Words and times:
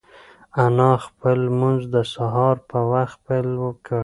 انا 0.63 0.89
خپل 1.05 1.35
لمونځ 1.45 1.81
د 1.93 1.95
سهار 2.13 2.55
په 2.69 2.79
وخت 2.91 3.17
پیل 3.25 3.47
کړ. 3.85 3.99